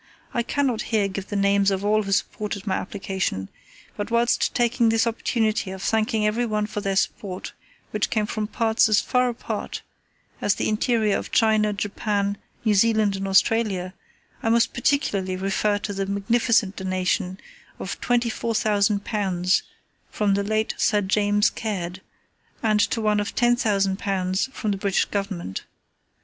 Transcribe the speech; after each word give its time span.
I 0.33 0.41
cannot 0.41 0.81
here 0.89 1.07
give 1.07 1.27
the 1.27 1.35
names 1.35 1.69
of 1.69 1.85
all 1.85 2.01
who 2.01 2.11
supported 2.11 2.65
my 2.65 2.73
application, 2.73 3.49
but 3.95 4.09
whilst 4.09 4.55
taking 4.55 4.89
this 4.89 5.05
opportunity 5.05 5.69
of 5.69 5.83
thanking 5.83 6.25
every 6.25 6.47
one 6.47 6.65
for 6.65 6.81
their 6.81 6.95
support, 6.95 7.53
which 7.91 8.09
came 8.09 8.25
from 8.25 8.47
parts 8.47 8.89
as 8.89 8.99
far 8.99 9.29
apart 9.29 9.83
as 10.41 10.55
the 10.55 10.67
interior 10.69 11.15
of 11.15 11.29
China, 11.31 11.71
Japan, 11.71 12.39
New 12.65 12.73
Zealand, 12.73 13.15
and 13.15 13.27
Australia, 13.27 13.93
I 14.41 14.49
must 14.49 14.73
particularly 14.73 15.35
refer 15.35 15.77
to 15.77 15.93
the 15.93 16.07
munificent 16.07 16.77
donation 16.77 17.39
of 17.77 18.01
£24,000 18.01 19.61
from 20.09 20.33
the 20.33 20.43
late 20.43 20.73
Sir 20.79 21.01
James 21.01 21.51
Caird, 21.51 22.01
and 22.63 22.79
to 22.79 23.01
one 23.01 23.19
of 23.19 23.35
£10,000 23.35 24.51
from 24.51 24.71
the 24.71 24.77
British 24.77 25.05
Government. 25.05 25.61